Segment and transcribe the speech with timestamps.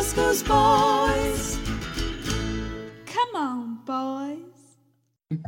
[0.00, 1.58] Bosco's boys.
[3.04, 5.42] Come on, boys.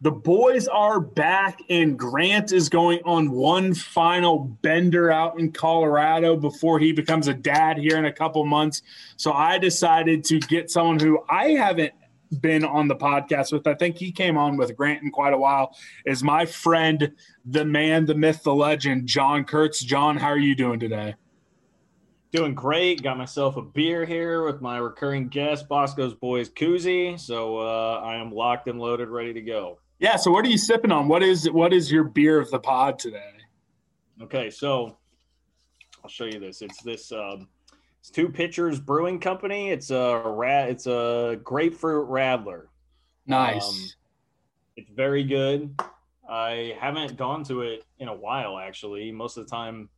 [0.00, 6.36] The boys are back, and Grant is going on one final bender out in Colorado
[6.36, 8.82] before he becomes a dad here in a couple months.
[9.16, 11.92] So I decided to get someone who I haven't
[12.40, 13.66] been on the podcast with.
[13.66, 15.76] I think he came on with Grant in quite a while.
[16.04, 17.10] Is my friend,
[17.44, 19.80] the man, the myth, the legend, John Kurtz.
[19.80, 21.16] John, how are you doing today?
[22.32, 23.02] Doing great.
[23.02, 27.18] Got myself a beer here with my recurring guest, Bosco's Boys Koozie.
[27.18, 29.78] So uh, I am locked and loaded, ready to go.
[29.98, 30.16] Yeah.
[30.16, 31.08] So what are you sipping on?
[31.08, 33.30] What is what is your beer of the pod today?
[34.20, 34.96] Okay, so
[36.02, 36.62] I'll show you this.
[36.62, 37.12] It's this.
[37.12, 37.48] Um,
[38.00, 39.70] it's Two Pitchers Brewing Company.
[39.70, 40.68] It's a rat.
[40.68, 42.66] It's a grapefruit radler.
[43.26, 43.64] Nice.
[43.64, 43.88] Um,
[44.76, 45.74] it's very good.
[46.28, 49.10] I haven't gone to it in a while, actually.
[49.12, 49.88] Most of the time,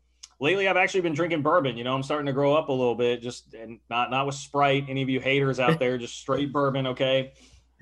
[0.41, 1.77] lately, I've actually been drinking bourbon.
[1.77, 3.22] You know, I'm starting to grow up a little bit.
[3.22, 4.86] Just and not not with Sprite.
[4.89, 7.33] Any of you haters out there, just straight bourbon, okay?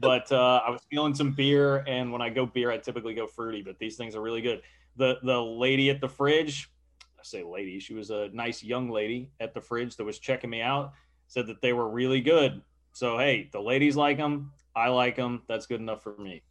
[0.00, 3.26] But uh, I was feeling some beer, and when I go beer, I typically go
[3.26, 3.62] fruity.
[3.62, 4.62] But these things are really good.
[4.96, 6.70] The the lady at the fridge,
[7.18, 10.50] I say lady, she was a nice young lady at the fridge that was checking
[10.50, 10.92] me out.
[11.28, 12.62] Said that they were really good.
[12.92, 14.52] So hey, the ladies like them.
[14.74, 15.42] I like them.
[15.48, 16.42] That's good enough for me.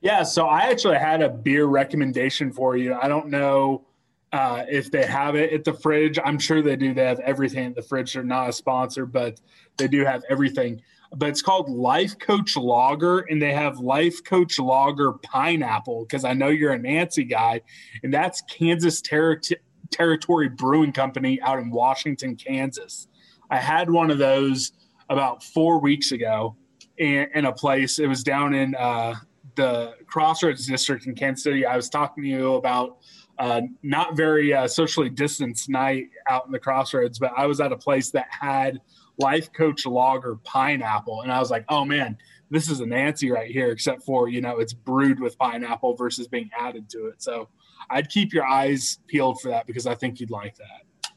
[0.00, 2.94] Yeah, so I actually had a beer recommendation for you.
[2.94, 3.84] I don't know
[4.32, 6.18] uh, if they have it at the fridge.
[6.22, 6.92] I'm sure they do.
[6.92, 8.12] They have everything at the fridge.
[8.12, 9.40] They're not a sponsor, but
[9.76, 10.82] they do have everything.
[11.16, 16.34] But it's called Life Coach Lager, and they have Life Coach Lager Pineapple because I
[16.34, 17.62] know you're a Nancy guy,
[18.02, 19.54] and that's Kansas Terri-
[19.90, 23.08] Territory Brewing Company out in Washington, Kansas.
[23.50, 24.72] I had one of those
[25.08, 26.56] about four weeks ago
[26.98, 27.98] in, in a place.
[27.98, 29.14] It was down in uh,
[29.54, 31.64] the Crossroads District in Kansas City.
[31.64, 32.98] I was talking to you about
[33.38, 37.72] uh, not very uh, socially distanced night out in the Crossroads, but I was at
[37.72, 38.80] a place that had
[39.18, 42.16] Life Coach Lager pineapple, and I was like, oh man,
[42.50, 46.26] this is a Nancy right here, except for you know it's brewed with pineapple versus
[46.26, 47.22] being added to it.
[47.22, 47.48] So
[47.90, 51.12] I'd keep your eyes peeled for that because I think you'd like that.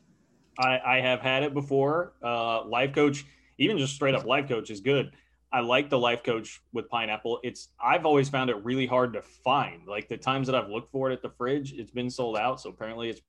[0.59, 2.13] I, I have had it before.
[2.23, 3.25] Uh, life coach,
[3.57, 5.11] even just straight up life coach is good.
[5.53, 7.39] I like the life coach with pineapple.
[7.43, 9.85] It's I've always found it really hard to find.
[9.85, 12.61] Like the times that I've looked for it at the fridge, it's been sold out.
[12.61, 13.21] So apparently it's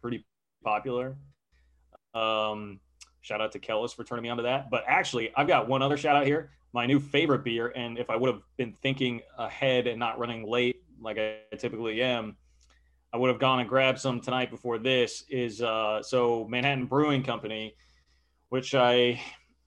[0.00, 0.24] pretty
[0.64, 1.16] popular.
[2.14, 2.80] Um,
[3.20, 4.70] shout out to Kellis for turning me on to that.
[4.70, 6.50] But actually, I've got one other shout out here.
[6.72, 10.46] My new favorite beer, and if I would have been thinking ahead and not running
[10.46, 12.36] late like I typically am,
[13.12, 15.24] I would have gone and grabbed some tonight before this.
[15.30, 17.74] Is uh, so Manhattan Brewing Company,
[18.48, 19.20] which I,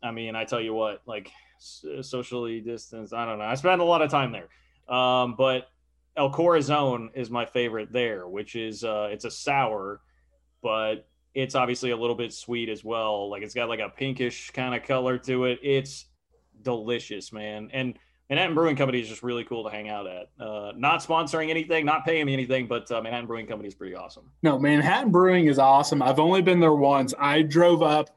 [0.03, 3.13] I mean, I tell you what, like socially distanced.
[3.13, 3.45] I don't know.
[3.45, 4.49] I spend a lot of time there.
[4.93, 5.69] Um, but
[6.17, 10.01] El Corazon is my favorite there, which is uh, it's a sour,
[10.61, 13.29] but it's obviously a little bit sweet as well.
[13.29, 15.59] Like it's got like a pinkish kind of color to it.
[15.63, 16.05] It's
[16.61, 17.69] delicious, man.
[17.71, 17.97] And
[18.29, 20.29] Manhattan Brewing Company is just really cool to hang out at.
[20.39, 23.95] Uh, not sponsoring anything, not paying me anything, but uh, Manhattan Brewing Company is pretty
[23.95, 24.31] awesome.
[24.41, 26.01] No, Manhattan Brewing is awesome.
[26.01, 27.13] I've only been there once.
[27.19, 28.09] I drove up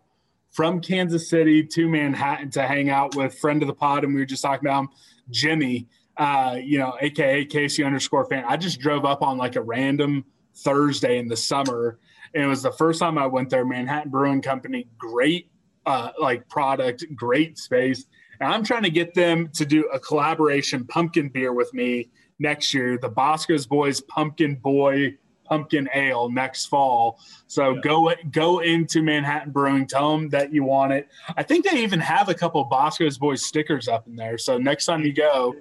[0.54, 4.20] from Kansas City to Manhattan to hang out with friend of the pod, and we
[4.20, 4.88] were just talking about him,
[5.28, 8.44] Jimmy, uh, you know, aka Casey underscore fan.
[8.46, 11.98] I just drove up on like a random Thursday in the summer,
[12.34, 13.66] and it was the first time I went there.
[13.66, 15.50] Manhattan Brewing Company, great
[15.86, 18.06] uh, like product, great space.
[18.40, 22.72] And I'm trying to get them to do a collaboration pumpkin beer with me next
[22.72, 22.96] year.
[22.96, 27.18] The Bosco's Boys Pumpkin Boy Pumpkin Ale next fall.
[27.46, 27.80] So yeah.
[27.82, 31.08] go go into Manhattan Brewing, tell them that you want it.
[31.36, 34.38] I think they even have a couple Bosco's Boys stickers up in there.
[34.38, 35.54] So next time you go,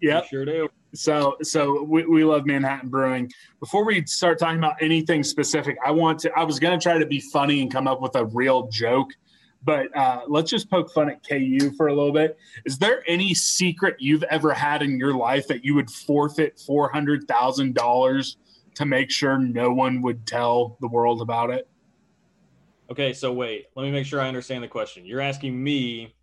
[0.00, 0.68] yeah, sure do.
[0.94, 3.30] So, so we, we love Manhattan Brewing.
[3.60, 6.32] Before we start talking about anything specific, I want to.
[6.32, 9.10] I was going to try to be funny and come up with a real joke,
[9.64, 12.38] but uh, let's just poke fun at KU for a little bit.
[12.64, 16.90] Is there any secret you've ever had in your life that you would forfeit four
[16.90, 18.38] hundred thousand dollars
[18.78, 21.68] to make sure no one would tell the world about it?
[22.92, 25.04] Okay, so wait, let me make sure I understand the question.
[25.04, 26.14] You're asking me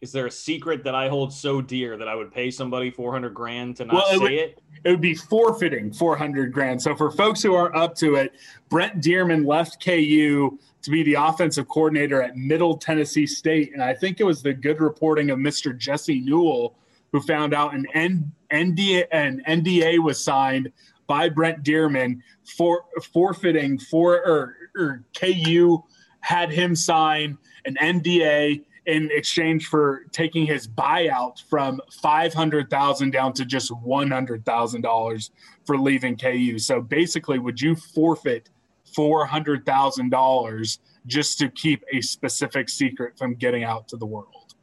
[0.00, 3.34] is there a secret that I hold so dear that I would pay somebody 400
[3.34, 4.62] grand to not Well, it say would- it?
[4.84, 6.80] it would be forfeiting 400 grand.
[6.80, 8.32] So for folks who are up to it,
[8.70, 13.92] Brent Dearmon left KU to be the offensive coordinator at Middle Tennessee State, and I
[13.92, 15.76] think it was the good reporting of Mr.
[15.76, 16.76] Jesse Newell
[17.12, 20.72] who found out an N- NDA an NDA was signed
[21.10, 22.20] by Brent Dearmon
[22.56, 25.82] for forfeiting for er, er, or, or KU
[26.20, 33.44] had him sign an NDA in exchange for taking his buyout from 500,000 down to
[33.44, 35.30] just $100,000
[35.66, 36.60] for leaving KU.
[36.60, 38.48] So basically, would you forfeit
[38.96, 44.54] $400,000 just to keep a specific secret from getting out to the world?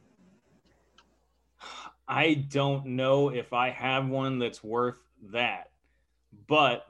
[2.08, 4.96] I don't know if I have one that's worth
[5.30, 5.68] that,
[6.48, 6.86] but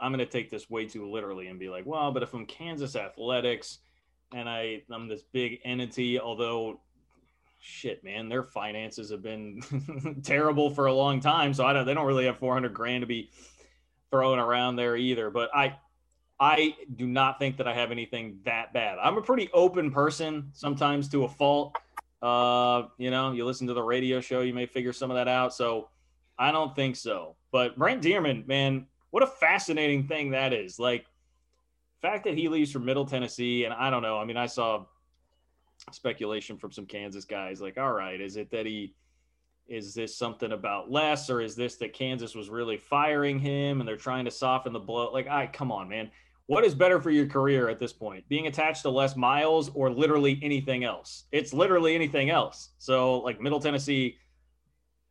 [0.00, 2.46] I'm going to take this way too literally and be like, well, but if I'm
[2.46, 3.78] Kansas Athletics
[4.32, 6.80] and I, I'm this big entity, although
[7.60, 11.52] shit, man, their finances have been terrible for a long time.
[11.52, 13.30] So I don't, they don't really have 400 grand to be
[14.10, 15.30] throwing around there either.
[15.30, 15.76] But I,
[16.38, 18.98] I do not think that I have anything that bad.
[19.02, 21.76] I'm a pretty open person sometimes to a fault.
[22.20, 25.28] Uh, you know, you listen to the radio show, you may figure some of that
[25.28, 25.54] out.
[25.54, 25.88] So
[26.38, 27.36] I don't think so.
[27.52, 30.78] But Brent Dearmon, man, what a fascinating thing that is.
[30.78, 31.06] Like,
[32.02, 34.18] fact that he leaves for Middle Tennessee, and I don't know.
[34.18, 34.84] I mean, I saw
[35.92, 38.94] speculation from some Kansas guys like, all right, is it that he
[39.68, 43.88] is this something about Les, or is this that Kansas was really firing him and
[43.88, 45.10] they're trying to soften the blow?
[45.12, 46.10] Like, I come on, man.
[46.46, 48.28] What is better for your career at this point?
[48.28, 51.24] Being attached to Les Miles or literally anything else?
[51.32, 52.70] It's literally anything else.
[52.78, 54.18] So, like Middle Tennessee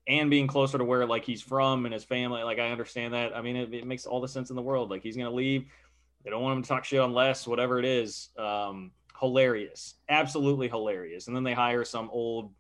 [0.07, 3.35] and being closer to where like he's from and his family, like I understand that.
[3.35, 4.89] I mean, it, it makes all the sense in the world.
[4.89, 5.65] Like he's gonna leave.
[6.23, 8.29] They don't want him to talk shit on Les, whatever it is.
[8.37, 11.27] Um, hilarious, absolutely hilarious.
[11.27, 12.51] And then they hire some old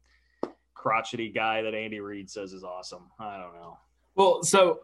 [0.73, 3.09] crotchety guy that Andy Reid says is awesome.
[3.19, 3.77] I don't know.
[4.15, 4.81] Well, so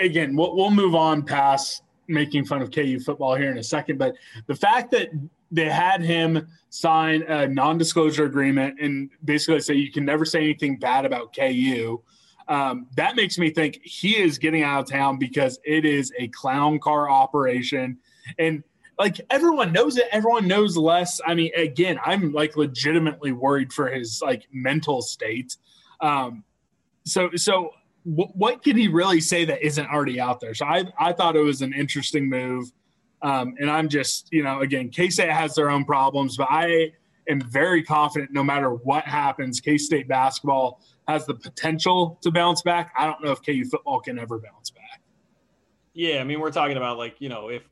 [0.00, 3.98] again, we'll, we'll move on past making fun of KU football here in a second,
[3.98, 4.14] but
[4.46, 5.10] the fact that
[5.52, 10.78] they had him sign a non-disclosure agreement and basically say you can never say anything
[10.78, 12.02] bad about KU.
[12.48, 16.28] Um, that makes me think he is getting out of town because it is a
[16.28, 17.98] clown car operation,
[18.38, 18.64] and
[18.98, 20.06] like everyone knows it.
[20.10, 21.20] Everyone knows Les.
[21.26, 25.56] I mean, again, I'm like legitimately worried for his like mental state.
[26.00, 26.44] Um,
[27.04, 27.70] so, so
[28.04, 30.54] wh- what can he really say that isn't already out there?
[30.54, 32.70] So I, I thought it was an interesting move.
[33.22, 36.92] Um, and I'm just, you know, again, K State has their own problems, but I
[37.28, 42.62] am very confident no matter what happens, K State basketball has the potential to bounce
[42.62, 42.92] back.
[42.98, 45.00] I don't know if KU football can ever bounce back.
[45.94, 47.62] Yeah, I mean, we're talking about like you know if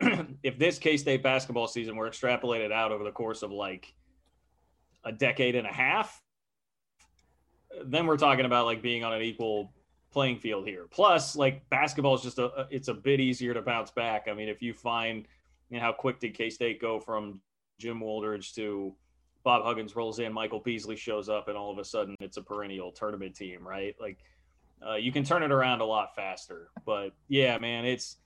[0.42, 3.94] if this K State basketball season were extrapolated out over the course of like
[5.04, 6.22] a decade and a half,
[7.84, 9.72] then we're talking about like being on an equal
[10.12, 10.86] playing field here.
[10.90, 14.26] Plus, like basketball is just a it's a bit easier to bounce back.
[14.28, 15.26] I mean, if you find
[15.70, 17.40] you know how quick did K State go from
[17.78, 18.94] Jim Wooldridge to
[19.44, 22.42] Bob Huggins rolls in, Michael Beasley shows up, and all of a sudden it's a
[22.42, 23.94] perennial tournament team, right?
[24.00, 24.18] Like
[24.86, 26.68] uh, you can turn it around a lot faster.
[26.84, 28.16] But yeah, man, it's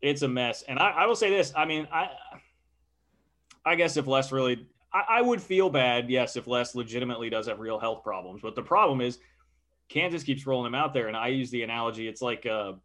[0.00, 0.62] it's a mess.
[0.62, 2.10] And I, I will say this: I mean, I
[3.64, 7.46] I guess if Les really, I, I would feel bad, yes, if Les legitimately does
[7.46, 8.40] have real health problems.
[8.42, 9.18] But the problem is,
[9.90, 12.76] Kansas keeps rolling him out there, and I use the analogy: it's like a,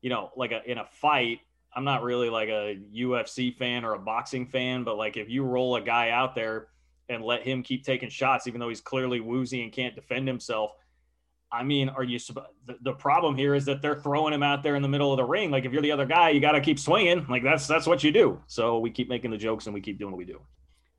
[0.00, 1.40] you know, like a in a fight.
[1.76, 5.42] I'm not really like a UFC fan or a boxing fan, but like if you
[5.42, 6.68] roll a guy out there
[7.08, 10.72] and let him keep taking shots, even though he's clearly woozy and can't defend himself.
[11.52, 12.18] I mean, are you
[12.82, 15.24] the problem here is that they're throwing him out there in the middle of the
[15.24, 15.50] ring.
[15.50, 17.26] Like if you're the other guy, you got to keep swinging.
[17.28, 18.40] Like that's that's what you do.
[18.46, 20.40] So we keep making the jokes and we keep doing what we do.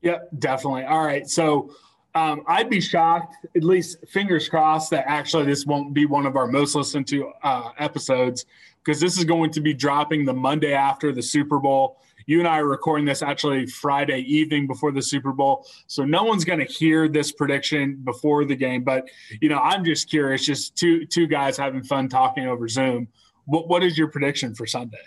[0.00, 0.84] Yeah, definitely.
[0.84, 1.28] All right.
[1.28, 1.74] So
[2.16, 6.34] um, I'd be shocked, at least fingers crossed, that actually this won't be one of
[6.34, 8.46] our most listened to uh, episodes
[8.82, 12.00] because this is going to be dropping the Monday after the Super Bowl.
[12.24, 15.66] You and I are recording this actually Friday evening before the Super Bowl.
[15.88, 18.82] So no one's going to hear this prediction before the game.
[18.82, 19.08] But,
[19.42, 23.08] you know, I'm just curious, just two two guys having fun talking over Zoom.
[23.44, 25.04] What, what is your prediction for Sunday?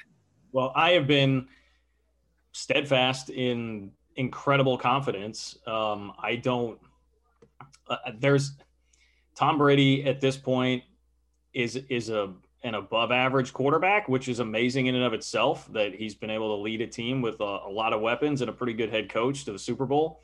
[0.51, 1.47] Well, I have been
[2.51, 5.57] steadfast in incredible confidence.
[5.65, 6.79] Um, I don't.
[7.89, 8.53] Uh, there's
[9.35, 10.83] Tom Brady at this point
[11.53, 15.95] is is a an above average quarterback, which is amazing in and of itself that
[15.95, 18.53] he's been able to lead a team with a, a, lot of weapons and a
[18.53, 20.23] pretty good head coach to the Super Bowl.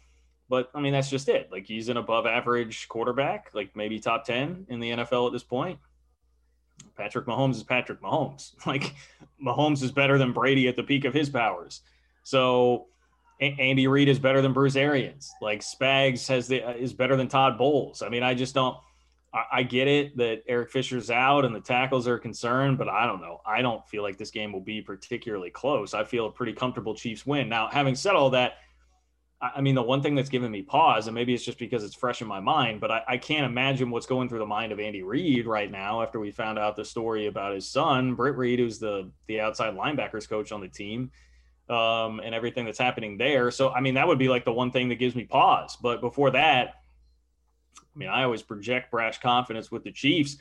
[0.49, 1.49] But I mean, that's just it.
[1.49, 5.43] Like he's an above average quarterback, like maybe top 10 in the NFL at this
[5.43, 5.79] point.
[6.97, 8.53] Patrick Mahomes is Patrick Mahomes.
[8.65, 8.93] Like
[9.43, 11.81] Mahomes is better than Brady at the peak of his powers.
[12.23, 12.87] So
[13.41, 15.31] A- Andy Reid is better than Bruce Arians.
[15.41, 18.01] Like Spags has the is better than Todd Bowles.
[18.01, 18.77] I mean, I just don't.
[19.33, 23.05] I, I get it that Eric Fisher's out and the tackles are concerned, but I
[23.05, 23.41] don't know.
[23.45, 25.93] I don't feel like this game will be particularly close.
[25.93, 27.49] I feel a pretty comfortable Chiefs win.
[27.49, 28.53] Now, having said all that,
[29.41, 31.93] I mean, the one thing that's given me pause, and maybe it's just because it's
[31.93, 34.79] fresh in my mind, but I, I, can't imagine what's going through the mind of
[34.79, 38.59] Andy Reid right now after we found out the story about his son, Britt Reid,
[38.59, 41.11] who's the the outside linebackers coach on the team,
[41.69, 43.51] um, and everything that's happening there.
[43.51, 45.77] So, I mean, that would be like the one thing that gives me pause.
[45.81, 46.75] But before that,
[47.77, 50.37] I mean, I always project brash confidence with the Chiefs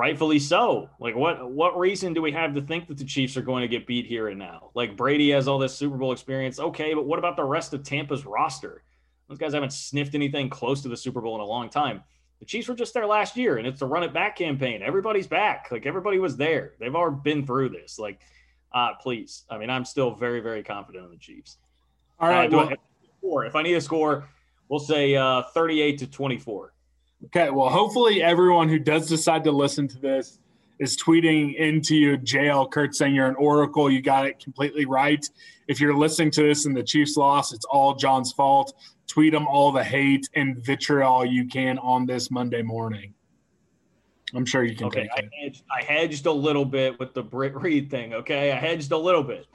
[0.00, 0.88] rightfully so.
[0.98, 3.68] Like what what reason do we have to think that the Chiefs are going to
[3.68, 4.70] get beat here and now?
[4.74, 6.58] Like Brady has all this Super Bowl experience.
[6.58, 8.82] Okay, but what about the rest of Tampa's roster?
[9.28, 12.02] Those guys haven't sniffed anything close to the Super Bowl in a long time.
[12.38, 14.80] The Chiefs were just there last year, and it's a run it back campaign.
[14.82, 15.68] Everybody's back.
[15.70, 16.72] Like everybody was there.
[16.80, 17.98] They've already been through this.
[17.98, 18.20] Like,
[18.72, 19.44] uh, please.
[19.50, 21.58] I mean, I'm still very, very confident in the Chiefs.
[22.18, 22.52] All right.
[22.52, 22.76] Uh,
[23.22, 24.28] well, if I need a score,
[24.68, 26.72] we'll say uh, 38 to 24.
[27.26, 30.38] Okay, well, hopefully everyone who does decide to listen to this
[30.78, 33.90] is tweeting into you, JL Kurt, saying you're an oracle.
[33.90, 35.24] You got it completely right.
[35.68, 38.72] If you're listening to this and the Chiefs lost, it's all John's fault.
[39.06, 43.12] Tweet them all the hate and vitriol you can on this Monday morning.
[44.34, 45.30] I'm sure you can okay, take I it.
[45.42, 48.14] Hedged, I hedged a little bit with the Britt Reid thing.
[48.14, 49.46] Okay, I hedged a little bit.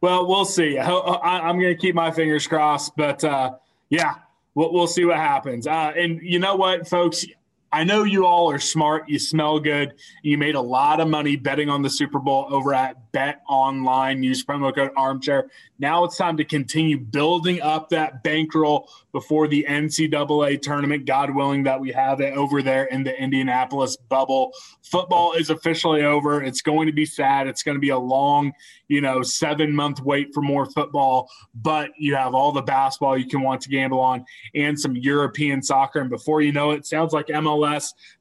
[0.00, 0.78] Well, we'll see.
[0.78, 3.52] I, am going to keep my fingers crossed, but uh,
[3.90, 4.14] yeah,
[4.54, 5.66] we'll, we'll see what happens.
[5.66, 7.26] Uh, and you know what, folks?
[7.72, 9.08] I know you all are smart.
[9.08, 9.94] You smell good.
[10.22, 14.22] You made a lot of money betting on the Super Bowl over at Bet Online.
[14.22, 15.48] Use promo code Armchair.
[15.78, 21.06] Now it's time to continue building up that bankroll before the NCAA tournament.
[21.06, 24.52] God willing that we have it over there in the Indianapolis bubble.
[24.82, 26.42] Football is officially over.
[26.42, 27.46] It's going to be sad.
[27.46, 28.52] It's going to be a long,
[28.88, 33.26] you know, seven month wait for more football, but you have all the basketball you
[33.26, 34.24] can want to gamble on
[34.54, 36.00] and some European soccer.
[36.00, 37.59] And before you know it, sounds like MLS,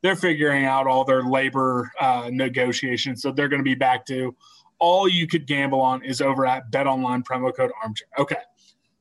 [0.02, 3.22] they're figuring out all their labor uh, negotiations.
[3.22, 4.36] So they're going to be back to
[4.80, 8.08] all you could gamble on is over at Bet Online promo code Armchair.
[8.18, 8.38] Okay.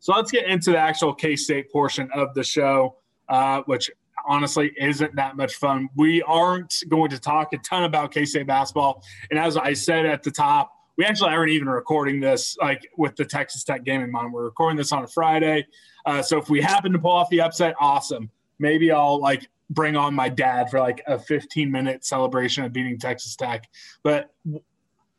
[0.00, 2.96] So let's get into the actual K State portion of the show,
[3.28, 3.90] uh, which
[4.26, 5.88] honestly isn't that much fun.
[5.96, 9.02] We aren't going to talk a ton about K State basketball.
[9.30, 13.14] And as I said at the top, we actually aren't even recording this like with
[13.16, 14.32] the Texas Tech game in mind.
[14.32, 15.66] We're recording this on a Friday.
[16.04, 18.30] Uh, so if we happen to pull off the upset, awesome.
[18.58, 22.98] Maybe I'll like bring on my dad for like a 15 minute celebration of beating
[22.98, 23.68] Texas Tech.
[24.02, 24.34] But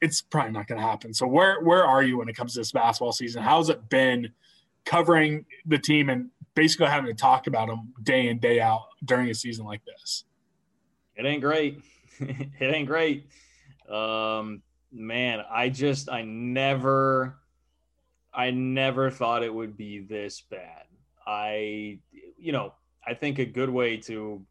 [0.01, 1.13] it's probably not going to happen.
[1.13, 3.43] So where where are you when it comes to this basketball season?
[3.43, 4.29] How's it been
[4.85, 9.29] covering the team and basically having to talk about them day in day out during
[9.29, 10.23] a season like this?
[11.15, 11.81] It ain't great.
[12.19, 13.27] it ain't great.
[13.89, 17.37] Um, man, I just I never
[18.33, 20.85] I never thought it would be this bad.
[21.27, 21.99] I
[22.37, 22.73] you know,
[23.05, 24.45] I think a good way to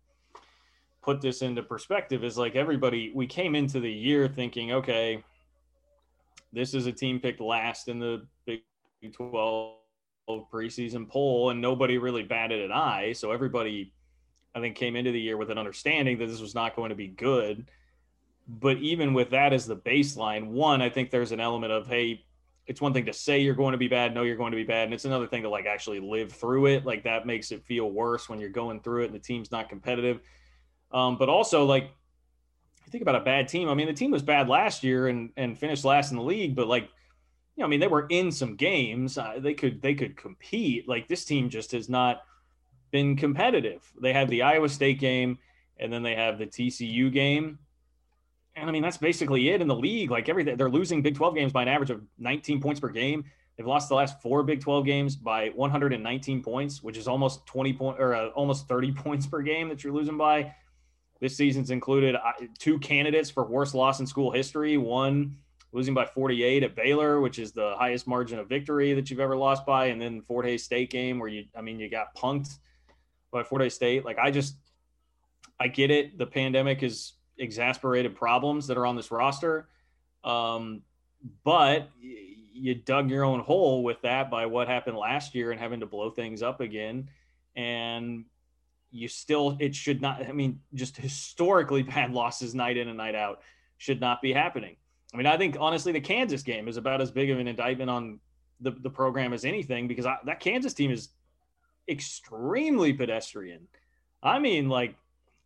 [1.03, 5.23] put this into perspective is like everybody we came into the year thinking, okay,
[6.53, 8.63] this is a team picked last in the Big
[9.13, 9.77] 12
[10.53, 13.13] preseason poll, and nobody really batted an eye.
[13.13, 13.93] So everybody,
[14.55, 16.95] I think, came into the year with an understanding that this was not going to
[16.95, 17.71] be good.
[18.49, 22.25] But even with that as the baseline, one, I think there's an element of, hey,
[22.69, 24.63] it's one thing to say you're going to be bad, know you're going to be
[24.63, 26.85] bad, and it's another thing to like actually live through it.
[26.85, 29.71] Like that makes it feel worse when you're going through it and the team's not
[29.71, 30.21] competitive.
[30.93, 31.85] Um, but also, like,
[32.85, 33.71] you think about a bad team.
[33.71, 36.55] I mean, the team was bad last year and and finished last in the league,
[36.55, 36.85] but like,
[37.57, 39.17] you know, I mean, they were in some games.
[39.17, 40.87] Uh, they could they could compete.
[40.87, 42.23] Like this team just has not
[42.91, 43.83] been competitive.
[43.99, 45.39] They had the Iowa State game,
[45.79, 47.59] and then they have the TCU game.
[48.61, 50.11] And I mean, that's basically it in the league.
[50.11, 53.25] Like everything, they're losing Big 12 games by an average of 19 points per game.
[53.57, 57.73] They've lost the last four Big 12 games by 119 points, which is almost 20
[57.73, 60.55] point or uh, almost 30 points per game that you're losing by.
[61.21, 64.77] This season's included uh, two candidates for worst loss in school history.
[64.77, 65.37] One
[65.73, 69.37] losing by 48 at Baylor, which is the highest margin of victory that you've ever
[69.37, 72.57] lost by, and then Fort Hays State game where you, I mean, you got punked
[73.33, 74.05] by Fort Hays State.
[74.05, 74.57] Like I just,
[75.61, 76.17] I get it.
[76.17, 79.69] The pandemic has exasperated problems that are on this roster,
[80.25, 80.83] um,
[81.45, 85.81] but you dug your own hole with that by what happened last year and having
[85.81, 87.09] to blow things up again.
[87.57, 88.25] And
[88.91, 93.15] you still it should not i mean just historically bad losses night in and night
[93.15, 93.43] out
[93.77, 94.77] should not be happening.
[95.13, 97.91] I mean i think honestly the kansas game is about as big of an indictment
[97.91, 98.21] on
[98.61, 101.11] the, the program as anything because I, that kansas team is
[101.89, 103.69] extremely pedestrian.
[104.23, 104.97] I mean like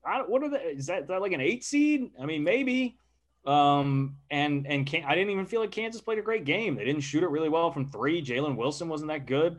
[0.05, 2.97] I, what are the is that, is that like an eight seed i mean maybe
[3.45, 6.77] Um, and and can, I didn't even feel like Kansas played a great game.
[6.77, 8.23] They didn't shoot it really well from three.
[8.23, 9.59] Jalen Wilson wasn't that good,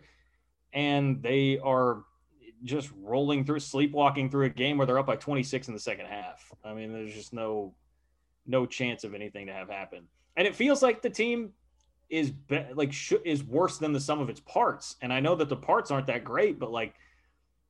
[0.72, 2.04] and they are
[2.64, 6.06] just rolling through, sleepwalking through a game where they're up by 26 in the second
[6.06, 6.50] half.
[6.64, 7.76] I mean, there's just no
[8.46, 10.08] no chance of anything to have happen.
[10.38, 11.54] And it feels like the team
[12.10, 14.96] is be- like sh- is worse than the sum of its parts.
[15.02, 16.96] And I know that the parts aren't that great, but like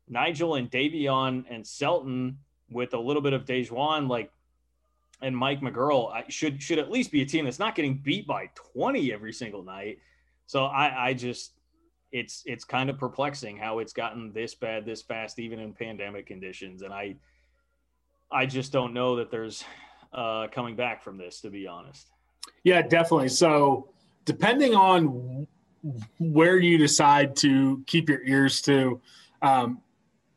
[0.07, 2.37] Nigel and Davion and Selton
[2.73, 4.31] with a little bit of DaJuan, like
[5.21, 8.27] and Mike McGuirl I should should at least be a team that's not getting beat
[8.27, 9.99] by 20 every single night.
[10.45, 11.53] So I, I just
[12.11, 16.27] it's it's kind of perplexing how it's gotten this bad this fast even in pandemic
[16.27, 17.15] conditions and I
[18.31, 19.63] I just don't know that there's
[20.11, 22.07] uh, coming back from this to be honest.
[22.63, 23.29] Yeah, definitely.
[23.29, 23.89] So
[24.25, 25.47] depending on
[26.19, 29.01] where you decide to keep your ears to,
[29.41, 29.81] um,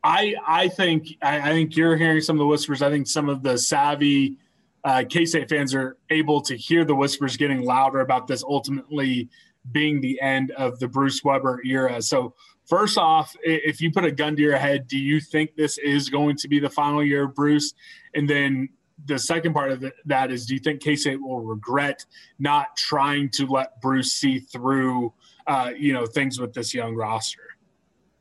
[0.06, 2.80] I I think I, I, think you're hearing some of the whispers.
[2.80, 4.36] I think some of the savvy
[4.84, 9.28] uh, K-State fans are able to hear the whispers getting louder about this ultimately
[9.72, 12.00] being the end of the Bruce Weber era.
[12.00, 12.34] So
[12.66, 16.08] first off, if you put a gun to your head, do you think this is
[16.08, 17.74] going to be the final year of Bruce?
[18.14, 18.68] And then
[19.06, 22.06] the second part of that is, do you think K-State will regret
[22.38, 25.12] not trying to let Bruce see through,
[25.48, 27.55] uh, you know, things with this young roster?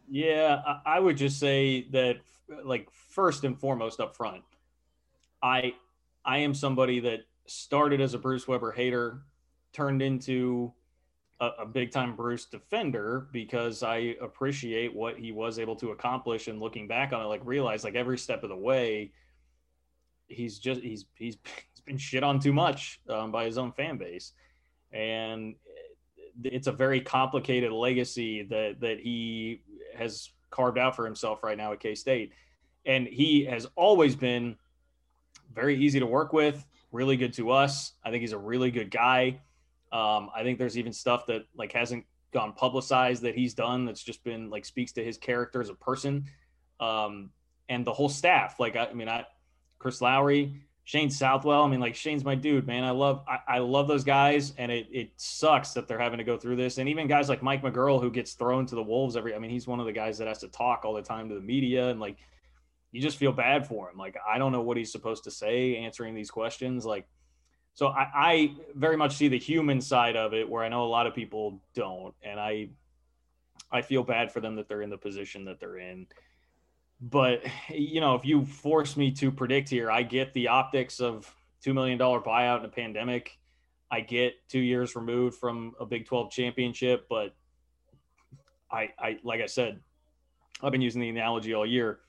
[0.10, 2.18] Yeah, I would just say that,
[2.64, 4.44] like, first and foremost up front,
[5.42, 5.74] I
[6.24, 9.22] I am somebody that started as a Bruce Weber hater,
[9.74, 10.74] turned into
[11.40, 16.48] a, a big time Bruce defender because I appreciate what he was able to accomplish.
[16.48, 19.12] And looking back on it, like realize like every step of the way,
[20.28, 23.98] he's just he's he's he's been shit on too much um, by his own fan
[23.98, 24.34] base,
[24.92, 25.56] and
[26.44, 29.62] it's a very complicated legacy that that he
[29.96, 32.32] has carved out for himself right now at K State,
[32.86, 34.56] and he has always been
[35.54, 37.94] very easy to work with, really good to us.
[38.04, 39.40] I think he's a really good guy.
[39.92, 44.04] Um, I think there's even stuff that like hasn't gone publicized that he's done that's
[44.04, 46.26] just been like speaks to his character as a person.
[46.80, 47.30] Um,
[47.70, 49.26] and the whole staff, like I, I mean, I
[49.80, 51.64] Chris Lowery, Shane Southwell.
[51.64, 52.84] I mean, like Shane's my dude, man.
[52.84, 56.24] I love I, I, love those guys, and it it sucks that they're having to
[56.24, 56.78] go through this.
[56.78, 59.36] And even guys like Mike McGuirl, who gets thrown to the wolves every.
[59.36, 61.36] I mean, he's one of the guys that has to talk all the time to
[61.36, 62.18] the media, and like
[62.92, 63.98] you just feel bad for him.
[63.98, 66.86] Like I don't know what he's supposed to say answering these questions.
[66.86, 67.08] Like
[67.76, 70.88] so I, I very much see the human side of it where I know a
[70.88, 72.16] lot of people don't.
[72.24, 72.70] And I
[73.72, 76.08] I feel bad for them that they're in the position that they're in.
[77.02, 81.34] But you know, if you force me to predict here, I get the optics of
[81.62, 83.38] two million dollar buyout in a pandemic.
[83.92, 87.36] I get two years removed from a Big 12 championship, but
[88.72, 89.80] I, I like I said,
[90.62, 92.00] I've been using the analogy all year.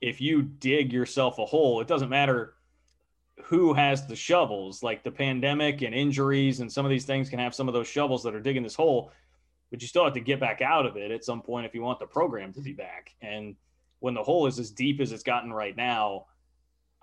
[0.00, 2.54] If you dig yourself a hole, it doesn't matter
[3.44, 4.82] who has the shovels.
[4.82, 7.88] Like the pandemic and injuries and some of these things can have some of those
[7.88, 9.12] shovels that are digging this hole,
[9.70, 11.82] but you still have to get back out of it at some point if you
[11.82, 13.14] want the program to be back.
[13.20, 13.56] And
[14.00, 16.26] when the hole is as deep as it's gotten right now,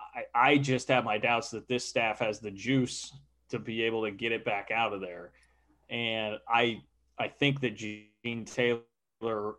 [0.00, 3.12] I, I just have my doubts that this staff has the juice
[3.50, 5.32] to be able to get it back out of there.
[5.88, 6.82] And I
[7.18, 8.82] I think that Gene Taylor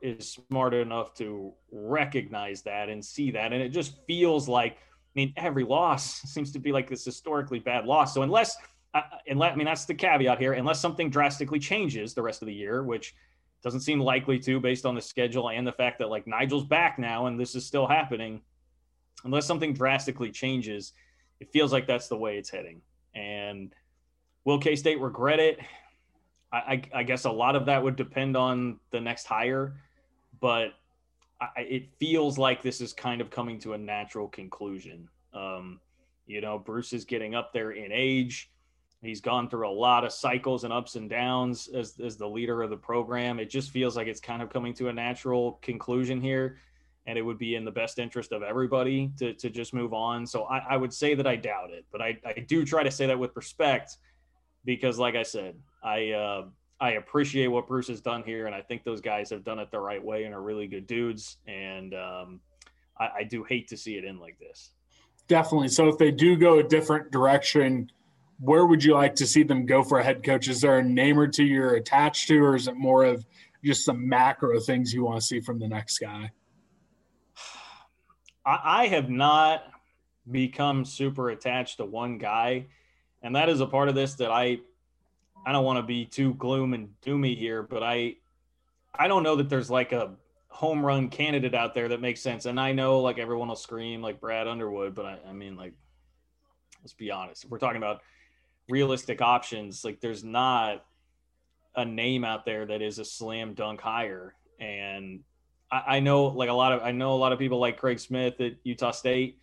[0.02, 3.54] is smart enough to recognize that and see that.
[3.54, 7.60] And it just feels like I mean, every loss seems to be like this historically
[7.60, 8.14] bad loss.
[8.14, 8.56] So unless,
[8.94, 10.54] uh, unless I mean, that's the caveat here.
[10.54, 13.16] Unless something drastically changes the rest of the year, which
[13.64, 17.00] doesn't seem likely to, based on the schedule and the fact that like Nigel's back
[17.00, 18.42] now and this is still happening.
[19.24, 20.94] Unless something drastically changes,
[21.40, 22.82] it feels like that's the way it's heading.
[23.16, 23.74] And
[24.46, 25.60] will K State regret it?
[26.52, 29.82] I, I, I guess a lot of that would depend on the next hire,
[30.40, 30.70] but
[31.42, 35.10] I, it feels like this is kind of coming to a natural conclusion.
[35.34, 35.80] Um,
[36.26, 38.52] you know, Bruce is getting up there in age.
[39.02, 42.64] He's gone through a lot of cycles and ups and downs as, as the leader
[42.64, 43.40] of the program.
[43.40, 46.58] It just feels like it's kind of coming to a natural conclusion here.
[47.06, 50.26] And it would be in the best interest of everybody to, to just move on.
[50.26, 52.92] So I, I would say that I doubt it, but I, I do try to
[52.92, 53.98] say that with respect
[54.66, 56.46] because, like I said, I, uh,
[56.80, 59.72] I appreciate what Bruce has done here, and I think those guys have done it
[59.72, 61.38] the right way and are really good dudes.
[61.48, 62.40] And um,
[63.00, 64.72] I, I, do hate to see it end like this.
[65.28, 65.70] Definitely.
[65.70, 67.90] So if they do go a different direction,
[68.40, 70.48] where would you like to see them go for a head coach?
[70.48, 73.26] Is there a name or two you're attached to, or is it more of
[73.64, 76.32] just some macro things you want to see from the next guy?
[78.46, 79.64] I, have not
[80.32, 82.68] become super attached to one guy,
[83.22, 84.60] and that is a part of this that I
[85.46, 88.16] I don't want to be too gloom and doomy here, but I
[88.98, 90.16] I don't know that there's like a
[90.48, 92.46] home run candidate out there that makes sense.
[92.46, 95.74] And I know like everyone will scream like Brad Underwood, but I, I mean like
[96.82, 97.44] let's be honest.
[97.44, 98.02] If we're talking about
[98.70, 100.86] realistic options, like there's not
[101.76, 104.36] a name out there that is a slam dunk hire.
[104.60, 105.22] And
[105.72, 108.00] I, I know like a lot of I know a lot of people like Craig
[108.00, 109.40] Smith at Utah State.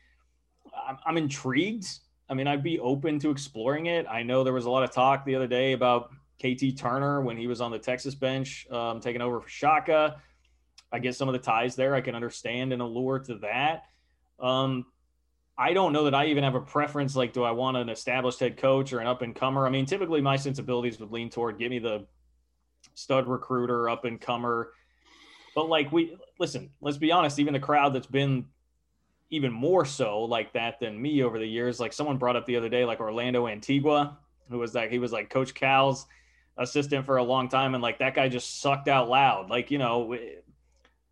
[0.89, 1.87] I'm, I'm intrigued.
[2.29, 4.07] I mean, I'd be open to exploring it.
[4.11, 6.11] I know there was a lot of talk the other day about
[6.43, 10.21] KT Turner when he was on the Texas bench, um, taking over for Shaka.
[10.91, 11.95] I get some of the ties there.
[11.95, 13.85] I can understand an allure to that.
[14.41, 14.87] Um,
[15.57, 17.15] I don't know that I even have a preference.
[17.15, 19.67] Like, do I want an established head coach or an up and comer?
[19.67, 22.07] I mean, typically my sensibilities would lean toward give me the
[22.95, 24.73] stud recruiter, up and comer.
[25.55, 28.47] But like we listen, let's be honest, even the crowd that's been
[29.31, 31.79] even more so like that than me over the years.
[31.79, 34.19] Like someone brought up the other day, like Orlando Antigua,
[34.51, 36.07] who was like he was like Coach Cal's
[36.57, 39.51] assistant for a long time, and like that guy just sucked out loud.
[39.51, 40.17] Like you know,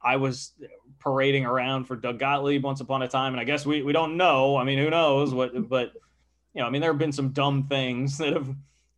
[0.05, 0.53] I was
[0.99, 4.17] parading around for Doug Gottlieb once upon a time, and I guess we we don't
[4.17, 4.57] know.
[4.57, 5.69] I mean, who knows what?
[5.69, 5.93] But
[6.55, 8.55] you know, I mean, there have been some dumb things that have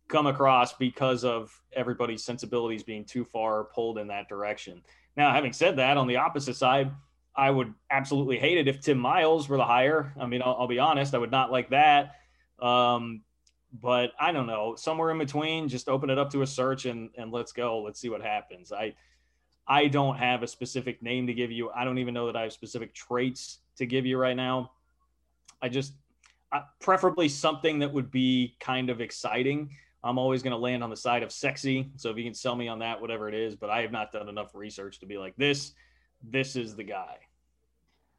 [0.07, 4.81] come across because of everybody's sensibilities being too far pulled in that direction.
[5.17, 6.91] Now, having said that, on the opposite side,
[7.35, 10.13] I would absolutely hate it if Tim Miles were the hire.
[10.19, 12.15] I mean, I'll, I'll be honest, I would not like that.
[12.61, 13.23] Um,
[13.73, 17.09] but I don't know, somewhere in between, just open it up to a search and
[17.17, 17.81] and let's go.
[17.81, 18.71] Let's see what happens.
[18.71, 18.93] I
[19.67, 21.69] I don't have a specific name to give you.
[21.71, 24.71] I don't even know that I have specific traits to give you right now.
[25.61, 25.93] I just
[26.79, 29.69] preferably something that would be kind of exciting.
[30.03, 31.89] I'm always going to land on the side of sexy.
[31.95, 34.11] So if you can sell me on that, whatever it is, but I have not
[34.11, 35.73] done enough research to be like this.
[36.23, 37.17] This is the guy.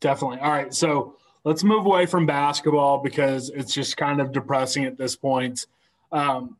[0.00, 0.40] Definitely.
[0.40, 0.74] All right.
[0.74, 5.66] So let's move away from basketball because it's just kind of depressing at this point.
[6.10, 6.56] Um,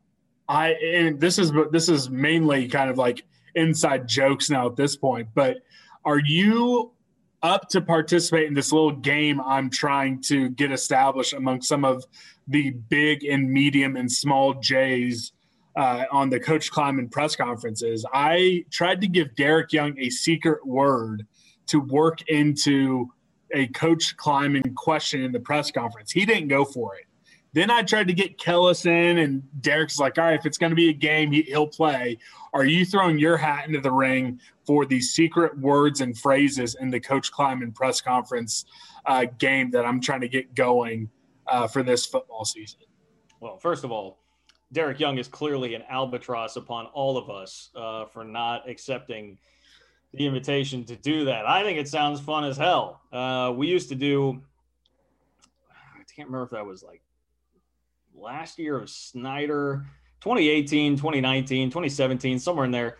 [0.49, 3.25] I and this is this is mainly kind of like
[3.57, 5.27] inside jokes now at this point.
[5.33, 5.57] But
[6.05, 6.91] are you
[7.43, 12.03] up to participate in this little game I'm trying to get established among some of
[12.47, 15.33] the big and medium and small J's
[15.75, 18.05] uh, on the Coach Klieman press conferences.
[18.11, 21.27] I tried to give Derek Young a secret word
[21.67, 23.11] to work into
[23.53, 26.11] a Coach Klieman question in the press conference.
[26.11, 27.05] He didn't go for it.
[27.57, 30.69] Then I tried to get Kellis in, and Derek's like, all right, if it's going
[30.69, 32.19] to be a game, he, will play.
[32.53, 36.91] Are you throwing your hat into the ring for these secret words and phrases in
[36.91, 38.65] the Coach Klieman press conference
[39.07, 41.09] uh, game that I'm trying to get going
[41.47, 42.81] uh, for this football season?
[43.39, 44.19] Well, first of all,
[44.71, 49.35] Derek Young is clearly an albatross upon all of us uh, for not accepting
[50.13, 51.47] the invitation to do that.
[51.47, 53.01] I think it sounds fun as hell.
[53.11, 54.43] Uh, we used to do,
[55.71, 57.01] I can't remember if that was like
[58.17, 59.85] last year of Snyder,
[60.21, 62.97] 2018, 2019, 2017, somewhere in there.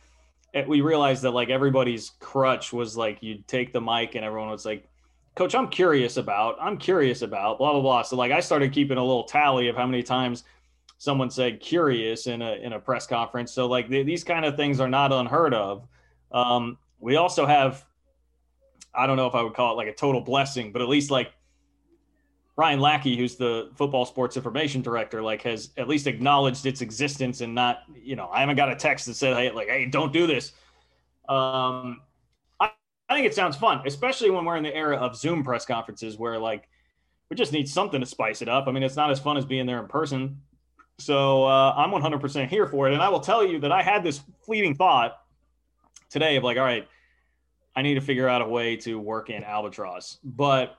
[0.53, 4.49] Eh, we realized that like everybody's crutch was like you'd take the mic and everyone
[4.49, 4.88] was like,
[5.36, 8.01] Coach, I'm curious about, I'm curious about, blah, blah, blah.
[8.01, 10.43] So like I started keeping a little tally of how many times
[10.97, 13.51] someone said curious in a in a press conference.
[13.51, 15.88] So like these kind of things are not unheard of.
[16.32, 17.86] Um, we also have,
[18.95, 21.12] I don't know if I would call it like a total blessing, but at least
[21.12, 21.32] like
[22.58, 27.41] Ryan Lackey, who's the football sports information director, like has at least acknowledged its existence
[27.41, 30.12] and not, you know, I haven't got a text that said, hey, like, hey, don't
[30.12, 30.54] do this.
[31.30, 32.02] Um,
[32.60, 32.72] I,
[33.08, 36.17] I think it sounds fun, especially when we're in the era of Zoom press conferences
[36.17, 36.67] where like
[37.30, 38.67] we just need something to spice it up.
[38.67, 40.41] I mean, it's not as fun as being there in person.
[40.98, 42.93] So uh, I'm 100% here for it.
[42.93, 45.22] And I will tell you that I had this fleeting thought
[46.10, 46.88] today of like, all right,
[47.76, 50.17] I need to figure out a way to work in Albatross.
[50.24, 50.76] But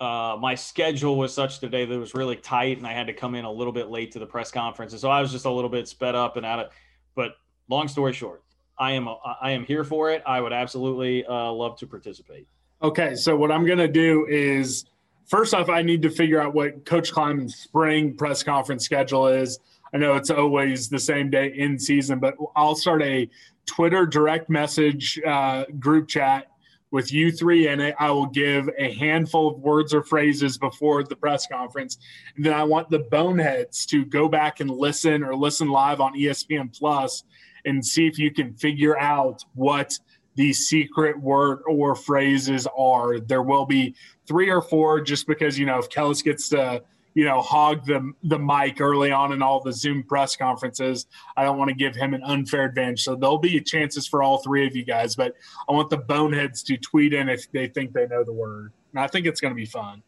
[0.00, 3.12] uh, my schedule was such today that it was really tight and I had to
[3.12, 4.92] come in a little bit late to the press conference.
[4.92, 6.70] And so I was just a little bit sped up and out of,
[7.14, 7.32] but
[7.68, 8.44] long story short,
[8.78, 10.22] I am, I am here for it.
[10.24, 12.46] I would absolutely uh, love to participate.
[12.80, 13.16] Okay.
[13.16, 14.84] So what I'm going to do is
[15.26, 19.58] first off, I need to figure out what Coach Klieman's spring press conference schedule is.
[19.92, 23.28] I know it's always the same day in season, but I'll start a
[23.66, 26.48] Twitter direct message uh, group chat
[26.90, 27.94] with you three in it.
[27.98, 31.98] I will give a handful of words or phrases before the press conference.
[32.36, 36.14] And then I want the boneheads to go back and listen or listen live on
[36.14, 37.24] ESPN Plus
[37.64, 39.98] and see if you can figure out what
[40.34, 43.18] these secret word or phrases are.
[43.20, 43.94] There will be
[44.26, 46.82] three or four just because, you know, if Kellis gets to–
[47.18, 51.08] you know, hog the the mic early on in all the Zoom press conferences.
[51.36, 53.02] I don't want to give him an unfair advantage.
[53.02, 55.34] So there'll be chances for all three of you guys, but
[55.68, 58.72] I want the boneheads to tweet in if they think they know the word.
[58.92, 60.04] And I think it's going to be fun.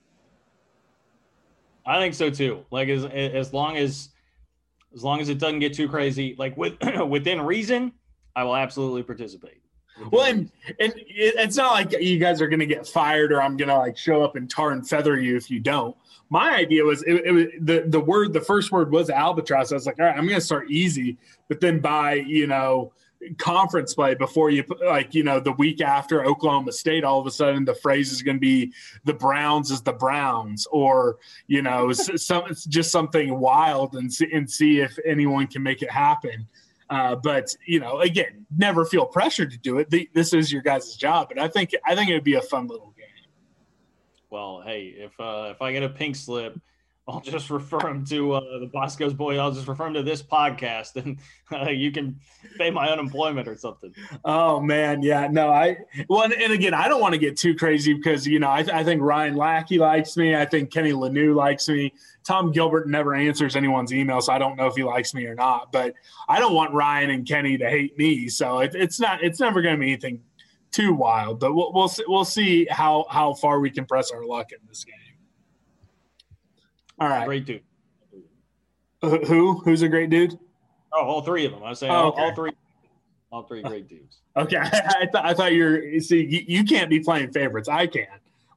[1.85, 2.65] I think so too.
[2.71, 4.11] Like as as long as
[4.95, 6.75] as long as it doesn't get too crazy, like with
[7.09, 7.91] within reason,
[8.37, 9.61] I will absolutely participate.
[10.11, 13.57] Well, and and it's not like you guys are going to get fired or I'm
[13.57, 15.97] going to like show up and tar and feather you if you don't.
[16.31, 19.73] My idea was it, it was the the word the first word was albatross.
[19.73, 22.93] I was like, all right, I'm going to start easy, but then by you know
[23.37, 27.31] conference play before you like you know the week after Oklahoma State all of a
[27.31, 28.73] sudden the phrase is going to be
[29.05, 34.51] the Browns is the Browns or you know some just something wild and see, and
[34.51, 36.49] see if anyone can make it happen
[36.91, 39.89] uh, but you know again never feel pressured to do it.
[39.91, 42.43] The, this is your guys' job and I think I think it would be a
[42.43, 43.07] fun little game.
[44.29, 46.61] Well hey if uh, if I get a pink slip
[47.11, 49.39] I'll just refer him to uh, the Bosco's boy.
[49.39, 51.19] I'll just refer him to this podcast, and
[51.53, 52.19] uh, you can
[52.57, 53.95] pay my unemployment or something.
[54.25, 57.95] Oh man, yeah, no, I well, and, again, I don't want to get too crazy
[57.95, 60.35] because you know I, I think Ryan Lackey likes me.
[60.37, 61.93] I think Kenny Lanou likes me.
[62.25, 65.35] Tom Gilbert never answers anyone's email, so I don't know if he likes me or
[65.35, 65.73] not.
[65.73, 65.95] But
[66.29, 69.23] I don't want Ryan and Kenny to hate me, so it, it's not.
[69.23, 70.23] It's never going to be anything
[70.71, 71.41] too wild.
[71.41, 74.85] But we'll we'll we'll see how how far we can press our luck in this
[74.85, 74.95] game.
[77.01, 77.27] All right.
[77.27, 77.63] Great dude.
[79.03, 79.61] Who?
[79.61, 80.39] Who's a great dude?
[80.93, 81.63] Oh, all three of them.
[81.63, 82.21] I was saying oh, okay.
[82.21, 82.53] all, all, three.
[83.33, 84.19] All three great dudes.
[84.37, 86.01] Okay, I, th- I thought you're.
[86.01, 87.69] See, you, you, can't be playing favorites.
[87.69, 88.07] I can.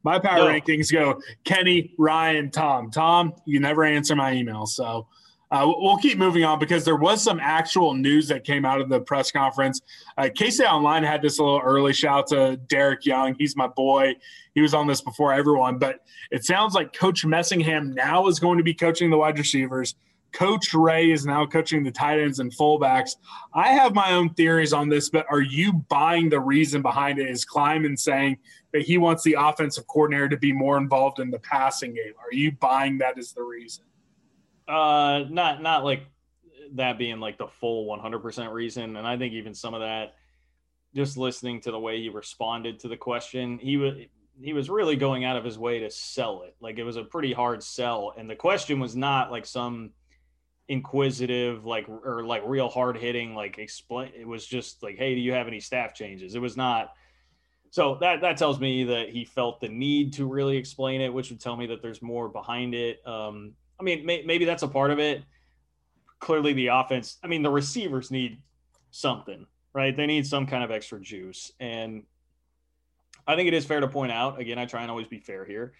[0.03, 0.47] My power no.
[0.47, 2.91] rankings go Kenny, Ryan, Tom.
[2.91, 5.07] Tom, you never answer my emails, so
[5.53, 8.89] uh, we'll keep moving on because there was some actual news that came out of
[8.89, 9.81] the press conference.
[10.17, 10.27] Uh,
[10.65, 13.35] Online had this a little early shout to Derek Young.
[13.37, 14.15] He's my boy.
[14.55, 15.99] He was on this before everyone, but
[16.31, 19.93] it sounds like Coach Messingham now is going to be coaching the wide receivers.
[20.31, 23.17] Coach Ray is now coaching the tight ends and fullbacks.
[23.53, 27.29] I have my own theories on this, but are you buying the reason behind it?
[27.29, 28.39] Is Klieman saying
[28.71, 32.13] that he wants the offensive coordinator to be more involved in the passing game?
[32.17, 33.83] Are you buying that as the reason?
[34.67, 36.05] Uh, not not like
[36.73, 40.15] that being like the full 100% reason, and I think even some of that,
[40.95, 43.95] just listening to the way he responded to the question, he was
[44.41, 46.55] he was really going out of his way to sell it.
[46.59, 49.91] Like it was a pretty hard sell, and the question was not like some
[50.69, 55.19] inquisitive like or like real hard hitting like explain it was just like hey do
[55.19, 56.93] you have any staff changes it was not
[57.69, 61.29] so that that tells me that he felt the need to really explain it which
[61.29, 64.67] would tell me that there's more behind it um I mean, may, maybe that's a
[64.67, 65.23] part of it.
[66.19, 67.17] Clearly, the offense.
[67.23, 68.41] I mean, the receivers need
[68.91, 69.95] something, right?
[69.95, 72.03] They need some kind of extra juice, and
[73.27, 74.39] I think it is fair to point out.
[74.39, 75.73] Again, I try and always be fair here.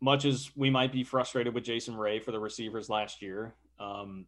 [0.00, 4.26] Much as we might be frustrated with Jason Ray for the receivers last year, um,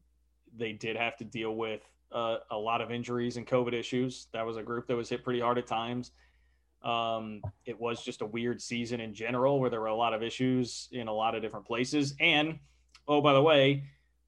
[0.57, 4.29] they did have to deal with uh, a lot of injuries and COVID issues.
[4.33, 6.11] That was a group that was hit pretty hard at times.
[6.85, 10.23] Um, it was just a weird season in general where there were a lot of
[10.23, 12.14] issues in a lot of different places.
[12.21, 12.59] And
[13.07, 13.85] oh, by the way,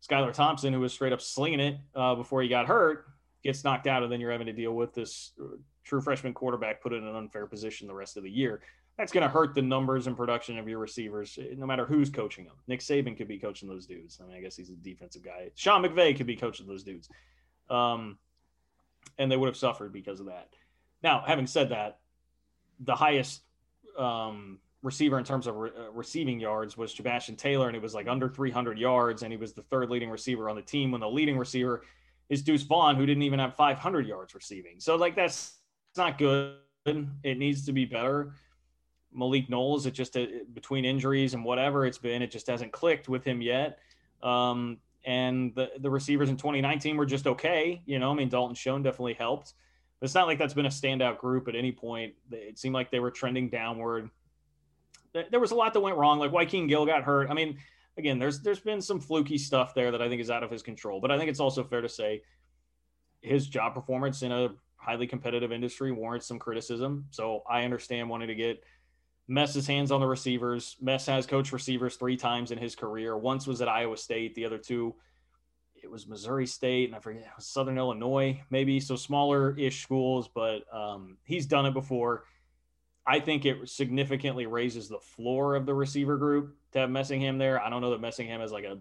[0.08, 3.06] Skylar Thompson, who was straight up slinging it uh, before he got hurt,
[3.42, 6.82] gets knocked out, and then you're having to deal with this uh, true freshman quarterback
[6.82, 8.60] put in an unfair position the rest of the year.
[8.96, 12.10] That's going to hurt the numbers and production of your receivers, eh, no matter who's
[12.10, 12.54] coaching them.
[12.68, 14.20] Nick Saban could be coaching those dudes.
[14.22, 15.50] I mean, I guess he's a defensive guy.
[15.56, 17.08] Sean McVay could be coaching those dudes.
[17.68, 18.18] Um,
[19.18, 20.48] and they would have suffered because of that.
[21.02, 21.98] Now, having said that,
[22.80, 23.42] the highest
[23.98, 27.94] um, receiver in terms of re- uh, receiving yards was Chabastin Taylor, and it was
[27.94, 30.90] like under 300 yards, and he was the third leading receiver on the team.
[30.90, 31.82] When the leading receiver
[32.28, 34.78] is Deuce Vaughn, who didn't even have 500 yards receiving.
[34.78, 35.58] So like that's
[35.96, 36.56] not good.
[36.86, 38.34] It needs to be better.
[39.12, 43.08] Malik Knowles, it just uh, between injuries and whatever it's been, it just hasn't clicked
[43.08, 43.78] with him yet.
[44.22, 47.82] Um, and the the receivers in 2019 were just okay.
[47.86, 49.54] You know, I mean Dalton Schoen definitely helped.
[50.04, 52.14] It's not like that's been a standout group at any point.
[52.30, 54.10] It seemed like they were trending downward.
[55.30, 56.18] There was a lot that went wrong.
[56.18, 57.30] Like Wykeen Gill got hurt.
[57.30, 57.58] I mean,
[57.96, 60.62] again, there's there's been some fluky stuff there that I think is out of his
[60.62, 61.00] control.
[61.00, 62.22] But I think it's also fair to say
[63.20, 67.06] his job performance in a highly competitive industry warrants some criticism.
[67.10, 68.62] So I understand wanting to get
[69.28, 70.76] Mess's hands on the receivers.
[70.80, 73.16] Mess has coached receivers three times in his career.
[73.16, 74.34] Once was at Iowa State.
[74.34, 74.94] The other two
[75.84, 78.80] it was Missouri State and I forget Southern Illinois, maybe.
[78.80, 82.24] So smaller ish schools, but um, he's done it before.
[83.06, 87.62] I think it significantly raises the floor of the receiver group to have Messingham there.
[87.62, 88.78] I don't know that Messingham has like a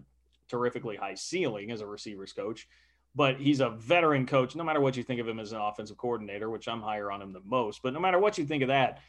[0.48, 2.66] terrifically high ceiling as a receivers coach,
[3.14, 4.56] but he's a veteran coach.
[4.56, 7.20] No matter what you think of him as an offensive coordinator, which I'm higher on
[7.20, 9.00] him than most, but no matter what you think of that,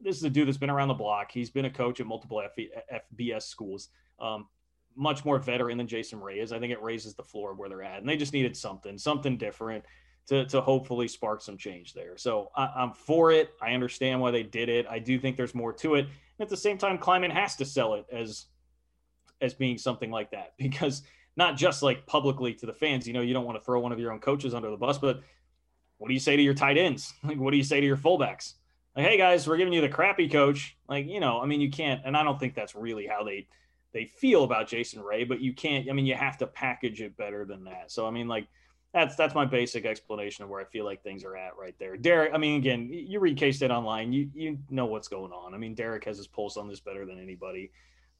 [0.00, 1.32] this is a dude that's been around the block.
[1.32, 2.40] He's been a coach at multiple
[3.20, 3.88] FBS schools.
[4.20, 4.46] Um,
[4.96, 6.52] much more veteran than Jason Ray is.
[6.52, 8.98] I think it raises the floor of where they're at, and they just needed something,
[8.98, 9.84] something different
[10.26, 12.16] to to hopefully spark some change there.
[12.16, 13.50] So I, am for it.
[13.60, 14.86] I understand why they did it.
[14.88, 16.06] I do think there's more to it.
[16.06, 18.46] And at the same time, Klieman has to sell it as
[19.40, 21.02] as being something like that because
[21.36, 23.06] not just like publicly to the fans.
[23.06, 24.98] You know, you don't want to throw one of your own coaches under the bus,
[24.98, 25.22] but
[25.98, 27.12] what do you say to your tight ends?
[27.24, 28.54] Like, what do you say to your fullbacks?
[28.96, 30.76] Like, hey guys, we're giving you the crappy coach.
[30.88, 33.46] Like, you know, I mean, you can't, and I don't think that's really how they
[33.92, 35.88] they feel about Jason Ray, but you can't.
[35.88, 37.90] I mean, you have to package it better than that.
[37.92, 38.46] So, I mean, like,
[38.92, 41.96] that's that's my basic explanation of where I feel like things are at right there.
[41.96, 45.54] Derek, I mean, again, you read K State online, you you know what's going on.
[45.54, 47.70] I mean, Derek has his pulse on this better than anybody.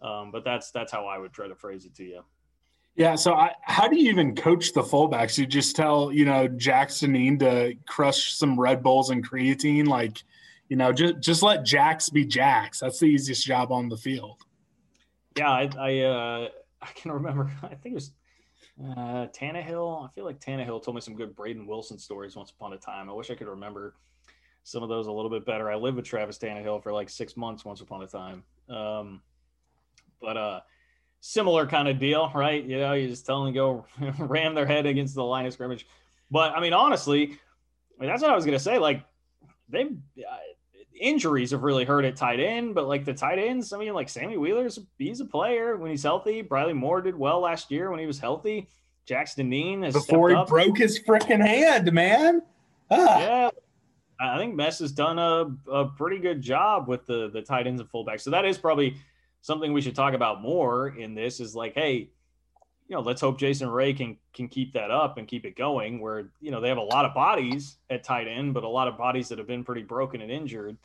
[0.02, 2.22] Um, but that's that's how I would try to phrase it to you.
[2.96, 3.14] Yeah.
[3.14, 5.38] So, I, how do you even coach the fullbacks?
[5.38, 10.22] You just tell you know Jackson to crush some Red Bulls and creatine, like
[10.68, 12.80] you know, just just let Jacks be Jacks.
[12.80, 14.42] That's the easiest job on the field.
[15.36, 16.48] Yeah, I I, uh,
[16.82, 17.50] I can remember.
[17.62, 18.12] I think it was
[18.80, 20.08] uh, Tannehill.
[20.08, 23.08] I feel like Tannehill told me some good Braden Wilson stories once upon a time.
[23.08, 23.94] I wish I could remember
[24.64, 25.70] some of those a little bit better.
[25.70, 28.44] I lived with Travis Tannehill for like six months once upon a time.
[28.68, 29.22] Um,
[30.20, 30.60] but uh,
[31.20, 32.64] similar kind of deal, right?
[32.64, 33.86] You know, you just tell them to go
[34.18, 35.86] ram their head against the line of scrimmage.
[36.30, 37.38] But I mean, honestly,
[37.98, 38.78] I mean, that's what I was to say.
[38.78, 39.04] Like,
[39.68, 39.86] they
[41.02, 44.08] injuries have really hurt at tight end, but like the tight ends, I mean, like
[44.08, 46.40] Sammy Wheeler's he's a player when he's healthy.
[46.40, 48.68] Briley Moore did well last year when he was healthy.
[49.04, 50.48] Jackson Dean has before he up.
[50.48, 52.42] broke his freaking hand, man.
[52.90, 53.20] Ah.
[53.20, 53.50] Yeah,
[54.20, 57.80] I think Mess has done a, a pretty good job with the the tight ends
[57.80, 58.20] and fullbacks.
[58.20, 58.96] So that is probably
[59.40, 61.40] something we should talk about more in this.
[61.40, 62.10] Is like, hey,
[62.92, 65.98] you know, let's hope Jason Ray can can keep that up and keep it going.
[65.98, 68.86] Where you know they have a lot of bodies at tight end, but a lot
[68.86, 70.76] of bodies that have been pretty broken and injured.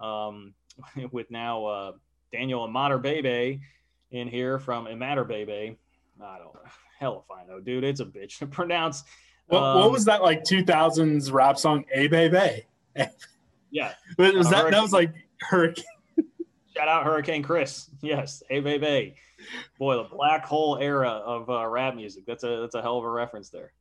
[0.00, 0.54] Um,
[1.12, 1.92] with now uh,
[2.32, 3.60] Daniel Imatorbhebhe
[4.12, 5.76] in here from Imatorbhebhe.
[6.22, 6.56] I don't
[6.98, 7.84] hell if I know, dude.
[7.84, 9.04] It's a bitch to pronounce.
[9.48, 11.84] What, um, what was that like 2000s rap song?
[11.92, 12.64] A Bay Bay.
[13.70, 13.92] yeah.
[14.16, 15.84] was that that was like Hurricane?
[16.74, 17.90] Shout out Hurricane Chris.
[18.02, 19.14] Yes, A Bay Bay.
[19.78, 22.24] Boy, the black hole era of uh, rap music.
[22.26, 23.72] That's a that's a hell of a reference there.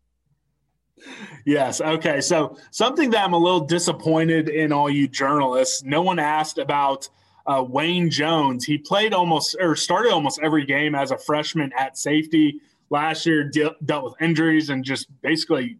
[1.45, 1.81] Yes.
[1.81, 2.21] Okay.
[2.21, 5.83] So something that I'm a little disappointed in all you journalists.
[5.83, 7.09] No one asked about
[7.45, 8.65] uh, Wayne Jones.
[8.65, 12.59] He played almost or started almost every game as a freshman at safety.
[12.89, 15.77] Last year de- dealt with injuries and just basically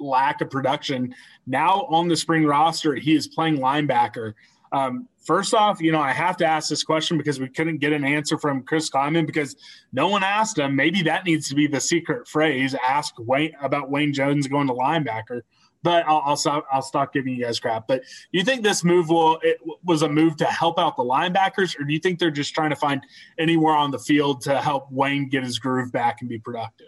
[0.00, 1.14] lack of production.
[1.46, 4.34] Now on the spring roster, he is playing linebacker.
[4.72, 7.92] Um, first off, you know, I have to ask this question because we couldn't get
[7.92, 9.56] an answer from Chris Klieman because
[9.92, 10.76] no one asked him.
[10.76, 12.74] Maybe that needs to be the secret phrase.
[12.86, 15.42] Ask Wayne about Wayne Jones going to linebacker.
[15.82, 16.66] But I'll, I'll stop.
[16.72, 17.86] I'll stop giving you guys crap.
[17.86, 18.02] But
[18.32, 21.84] you think this move will it was a move to help out the linebackers, or
[21.84, 23.00] do you think they're just trying to find
[23.38, 26.86] anywhere on the field to help Wayne get his groove back and be productive?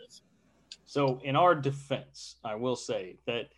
[0.87, 3.51] So, in our defense, I will say that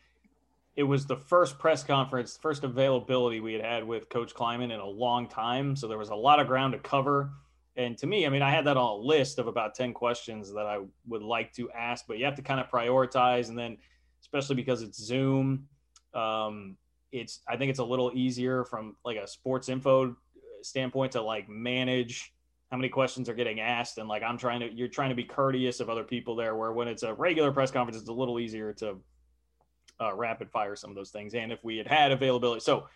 [0.74, 4.80] it was the first press conference, first availability we had had with Coach Klieman in
[4.80, 5.76] a long time.
[5.76, 7.30] So there was a lot of ground to cover.
[7.76, 10.52] And to me, I mean, I had that on a list of about 10 questions
[10.52, 13.48] that I would like to ask, but you have to kind of prioritize.
[13.48, 13.76] And then,
[14.22, 15.66] especially because it's Zoom,
[16.14, 16.76] um,
[17.12, 20.16] it's, I think it's a little easier from like a sports info
[20.62, 22.32] standpoint to like manage
[22.70, 23.98] how many questions are getting asked.
[23.98, 26.72] And like, I'm trying to, you're trying to be courteous of other people there, where
[26.72, 28.96] when it's a regular press conference, it's a little easier to
[30.00, 31.34] uh, rapid fire some of those things.
[31.34, 32.88] And if we had had availability, so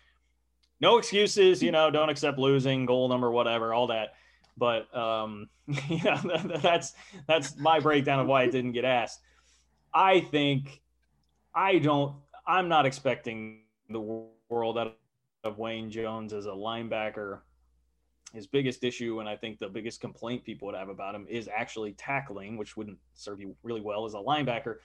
[0.79, 4.13] no excuses, you know, don't accept losing, goal number, whatever, all that.
[4.57, 5.49] But um,
[5.89, 6.21] yeah,
[6.61, 6.93] that's
[7.27, 9.21] that's my breakdown of why it didn't get asked.
[9.93, 10.81] I think
[11.53, 12.15] I don't.
[12.45, 13.99] I'm not expecting the
[14.49, 14.97] world out
[15.43, 17.39] of Wayne Jones as a linebacker.
[18.33, 21.49] His biggest issue, and I think the biggest complaint people would have about him, is
[21.53, 24.75] actually tackling, which wouldn't serve you really well as a linebacker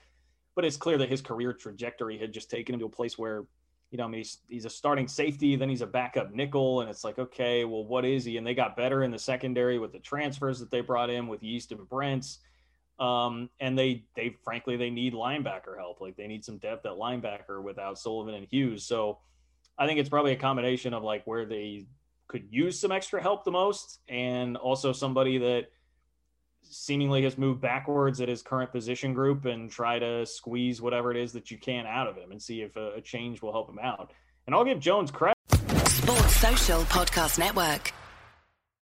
[0.55, 3.43] but it's clear that his career trajectory had just taken him to a place where,
[3.91, 6.89] you know, I mean, he's, he's a starting safety, then he's a backup nickel, and
[6.89, 8.37] it's like, okay, well, what is he?
[8.37, 11.43] And they got better in the secondary with the transfers that they brought in with
[11.43, 12.39] Yeast and Brents.
[12.99, 15.99] Um, and they, they frankly, they need linebacker help.
[15.99, 18.85] Like they need some depth at linebacker without Sullivan and Hughes.
[18.85, 19.19] So
[19.77, 21.87] I think it's probably a combination of like where they
[22.27, 25.67] could use some extra help the most, and also somebody that
[26.69, 31.17] seemingly has moved backwards at his current position group and try to squeeze whatever it
[31.17, 33.69] is that you can out of him and see if a, a change will help
[33.69, 34.11] him out.
[34.45, 35.37] And I'll give Jones credit.
[35.85, 37.93] Sports Social Podcast Network.